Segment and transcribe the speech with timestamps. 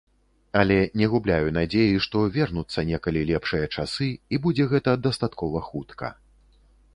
[0.59, 6.13] Але не губляю надзеі, што вернуцца некалі лепшыя часы і будзе гэта дастаткова хутка.